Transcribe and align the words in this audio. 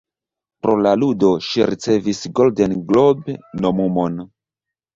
Pro 0.65 0.77
la 0.85 0.93
ludo, 1.01 1.29
ŝi 1.49 1.67
ricevis 1.73 2.23
Golden 2.41 2.75
Globe-nomumon. 2.89 4.21